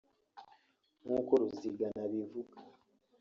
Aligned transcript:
nk’uko 1.03 1.31
Ruzigana 1.41 1.99
abivuga 2.07 2.55